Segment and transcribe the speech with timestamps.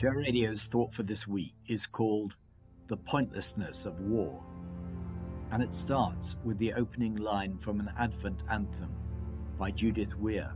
[0.00, 2.32] Share Radio's thought for this week is called
[2.86, 4.42] The Pointlessness of War,
[5.50, 8.94] and it starts with the opening line from an Advent anthem
[9.58, 10.54] by Judith Weir.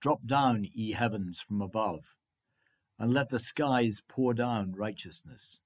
[0.00, 2.14] Drop down, ye heavens, from above,
[3.00, 5.58] and let the skies pour down righteousness.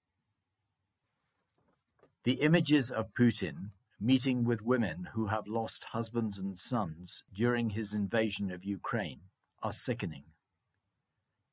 [2.24, 7.92] The images of Putin meeting with women who have lost husbands and sons during his
[7.92, 9.20] invasion of Ukraine
[9.62, 10.24] are sickening.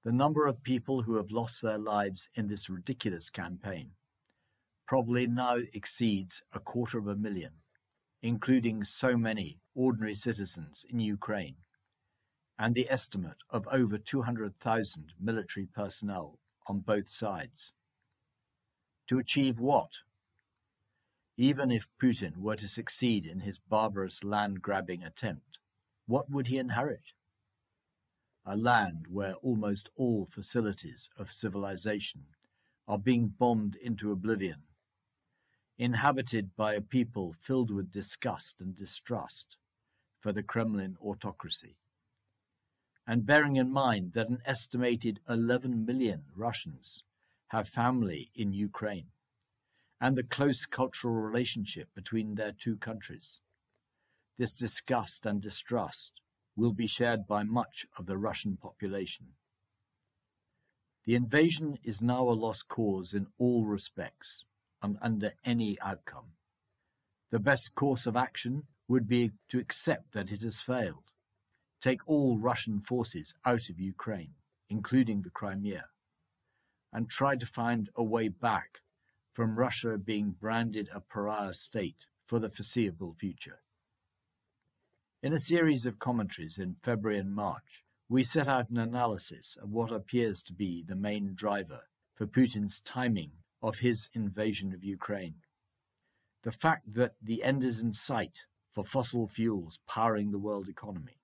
[0.04, 3.92] The number of people who have lost their lives in this ridiculous campaign
[4.86, 7.52] probably now exceeds a quarter of a million,
[8.22, 11.56] including so many ordinary citizens in Ukraine,
[12.60, 17.72] and the estimate of over 200,000 military personnel on both sides.
[19.08, 20.02] To achieve what?
[21.38, 25.60] Even if Putin were to succeed in his barbarous land grabbing attempt,
[26.08, 27.14] what would he inherit?
[28.46, 32.26] A land where almost all facilities of civilization
[32.88, 34.64] are being bombed into oblivion,
[35.78, 39.58] inhabited by a people filled with disgust and distrust
[40.20, 41.78] for the Kremlin autocracy.
[43.08, 47.04] And bearing in mind that an estimated 11 million Russians
[47.48, 49.08] have family in Ukraine
[50.02, 53.40] and the close cultural relationship between their two countries.
[54.38, 56.20] This disgust and distrust
[56.56, 59.28] will be shared by much of the Russian population.
[61.06, 64.46] The invasion is now a lost cause in all respects
[64.82, 66.34] and under any outcome.
[67.32, 71.12] The best course of action would be to accept that it has failed,
[71.82, 74.36] take all Russian forces out of Ukraine,
[74.70, 75.86] including the Crimea,
[76.92, 78.82] and try to find a way back
[79.34, 83.60] from Russia being branded a pariah state for the foreseeable future.
[85.24, 89.70] In a series of commentaries in February and March, we set out an analysis of
[89.70, 95.36] what appears to be the main driver for Putin's timing of his invasion of Ukraine.
[96.44, 98.40] The fact that the end is in sight
[98.74, 101.22] for fossil fuels powering the world economy.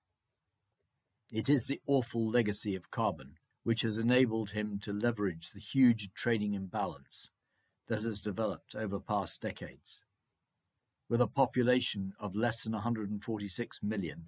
[1.30, 3.34] It is the awful legacy of carbon
[3.64, 7.28] which has enabled him to leverage the huge trading imbalance
[7.88, 10.00] that has developed over past decades.
[11.10, 14.26] With a population of less than 146 million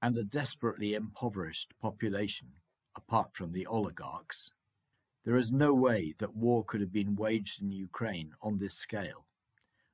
[0.00, 2.52] and a desperately impoverished population,
[2.96, 4.54] apart from the oligarchs,
[5.26, 9.26] there is no way that war could have been waged in Ukraine on this scale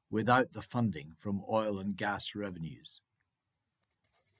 [0.08, 3.00] without the funding from oil and gas revenues.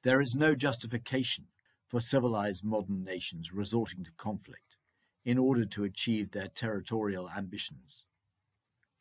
[0.04, 1.46] There is no justification
[1.88, 4.76] for civilized modern nations resorting to conflict
[5.24, 8.04] in order to achieve their territorial ambitions.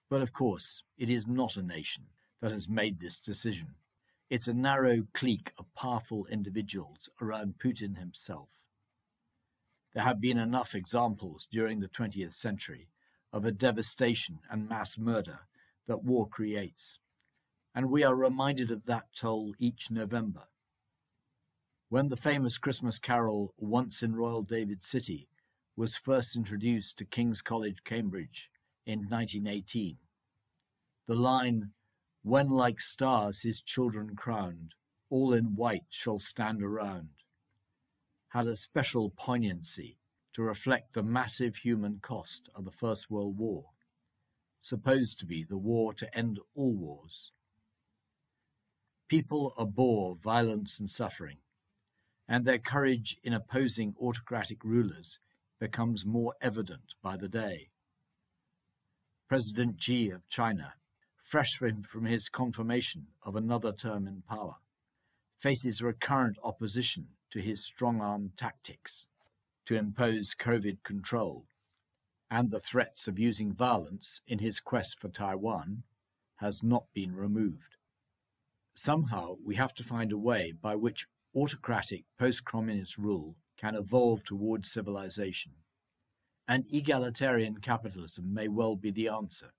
[0.09, 2.06] But of course, it is not a nation
[2.41, 3.75] that has made this decision.
[4.29, 8.50] It's a narrow clique of powerful individuals around Putin himself.
[9.94, 12.88] There have been enough examples during the 20th century
[13.34, 15.41] of a devastation and mass murder
[15.88, 17.00] that war creates,
[17.75, 20.44] and we are reminded of that toll each November.
[21.90, 25.28] When the famous Christmas carol Once in Royal David City
[25.75, 28.50] was first introduced to King's College, Cambridge
[28.85, 29.97] in 1918,
[31.07, 31.72] the line,
[32.23, 34.75] When like stars his children crowned,
[35.09, 37.09] all in white shall stand around,
[38.29, 39.97] had a special poignancy
[40.33, 43.71] to reflect the massive human cost of the First World War,
[44.59, 47.31] supposed to be the war to end all wars.
[49.07, 51.39] People abhor violence and suffering,
[52.27, 55.19] and their courage in opposing autocratic rulers
[55.59, 57.71] becomes more evident by the day.
[59.27, 60.75] President Xi of China
[61.31, 64.56] fresh from his confirmation of another term in power,
[65.40, 69.07] faces recurrent opposition to his strong arm tactics
[69.66, 71.45] to impose COVID control,
[72.30, 75.83] and the threats of using violence in his quest for Taiwan
[76.42, 77.77] has not been removed.
[78.75, 84.25] Somehow we have to find a way by which autocratic post communist rule can evolve
[84.25, 85.54] towards civilization.
[86.45, 89.54] And egalitarian capitalism may well be the answer.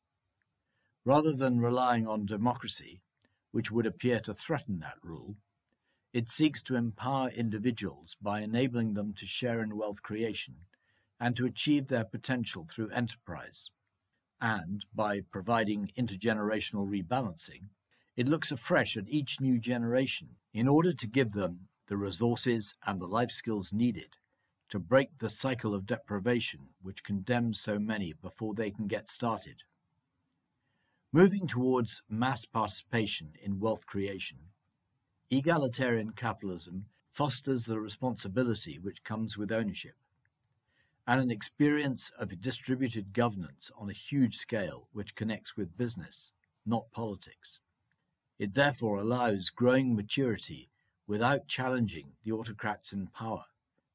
[1.04, 3.00] Rather than relying on democracy,
[3.50, 5.36] which would appear to threaten that rule,
[6.12, 10.54] it seeks to empower individuals by enabling them to share in wealth creation
[11.18, 13.70] and to achieve their potential through enterprise.
[14.40, 17.68] And by providing intergenerational rebalancing,
[18.16, 23.00] it looks afresh at each new generation in order to give them the resources and
[23.00, 24.16] the life skills needed
[24.68, 29.62] to break the cycle of deprivation which condemns so many before they can get started.
[31.14, 34.38] Moving towards mass participation in wealth creation,
[35.28, 39.96] egalitarian capitalism fosters the responsibility which comes with ownership,
[41.06, 46.30] and an experience of distributed governance on a huge scale which connects with business,
[46.64, 47.58] not politics.
[48.38, 50.70] It therefore allows growing maturity
[51.06, 53.44] without challenging the autocrats in power,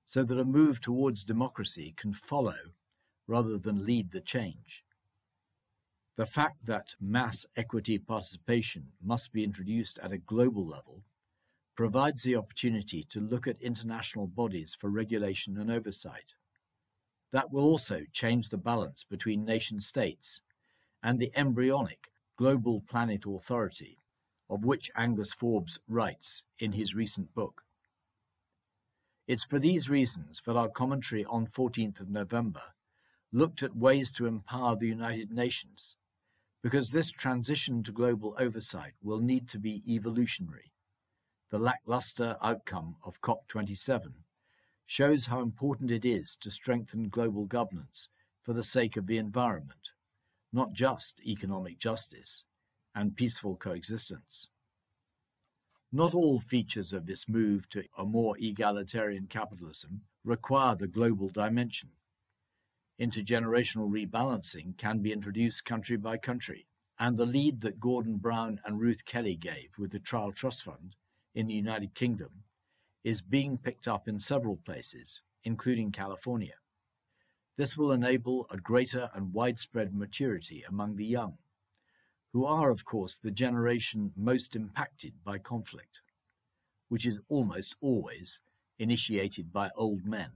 [0.06, 2.76] so that a move towards democracy can follow
[3.26, 4.84] rather than lead the change.
[6.18, 11.04] The fact that mass equity participation must be introduced at a global level
[11.76, 16.34] provides the opportunity to look at international bodies for regulation and oversight.
[17.32, 20.42] That will also change the balance between nation states
[21.04, 24.00] and the embryonic Global Planet Authority,
[24.50, 27.62] of which Angus Forbes writes in his recent book.
[29.28, 32.64] It's for these reasons that our commentary on 14th of November
[33.32, 35.98] looked at ways to empower the United Nations,
[36.68, 40.74] because this transition to global oversight will need to be evolutionary.
[41.50, 44.12] The lackluster outcome of COP27
[44.86, 48.10] shows how important it is to strengthen global governance
[48.44, 49.92] for the sake of the environment,
[50.52, 52.44] not just economic justice
[52.94, 54.50] and peaceful coexistence.
[55.90, 61.92] Not all features of this move to a more egalitarian capitalism require the global dimension
[63.00, 66.66] intergenerational rebalancing can be introduced country by country,
[67.00, 70.96] and the lead that Gordon Brown and Ruth Kelly gave with the Child Trust Fund
[71.36, 72.44] in the United Kingdom
[73.04, 76.56] is being picked up in several places, including California.
[77.56, 81.38] This will enable a greater and widespread maturity among the young,
[82.34, 86.02] who are, of course, the generation most impacted by conflict,
[86.90, 88.40] which is almost always
[88.80, 90.32] initiated by old men.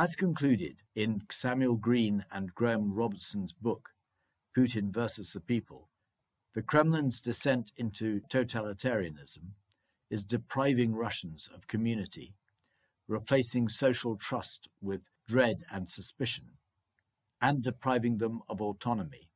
[0.00, 3.88] As concluded in Samuel Greene and Graeme Robertson's book,
[4.56, 5.88] Putin versus the People,
[6.54, 9.54] the Kremlin's descent into totalitarianism
[10.08, 12.36] is depriving Russians of community,
[13.08, 16.44] replacing social trust with dread and suspicion,
[17.42, 19.30] and depriving them of autonomy,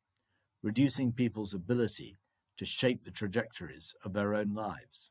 [0.63, 2.19] reducing people's ability
[2.57, 5.11] to shape the trajectories of their own lives.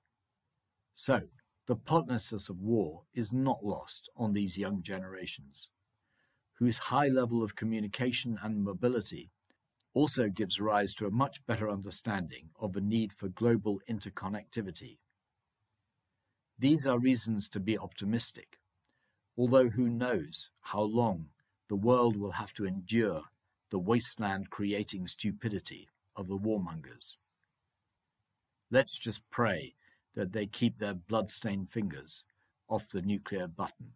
[0.95, 1.24] So,
[1.71, 5.69] the pointlessness of war is not lost on these young generations,
[6.59, 9.31] whose high level of communication and mobility
[9.94, 14.97] also gives rise to a much better understanding of the need for global interconnectivity.
[16.59, 18.59] These are reasons to be optimistic,
[19.38, 21.27] although who knows how long
[21.69, 23.21] the world will have to endure
[23.69, 25.88] the wasteland creating stupidity
[26.18, 27.15] of the warmongers.
[28.69, 29.75] Let's just pray
[30.16, 32.24] that they keep their blood-stained fingers
[32.68, 33.94] off the nuclear button.